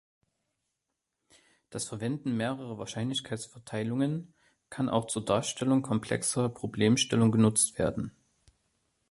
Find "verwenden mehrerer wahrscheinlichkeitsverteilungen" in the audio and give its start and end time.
1.87-4.33